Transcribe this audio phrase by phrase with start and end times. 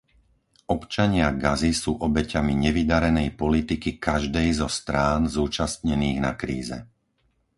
[0.75, 6.77] Občania Gazy sú obeťami nevydarenej politiky každej zo strán zúčastnených na kríze.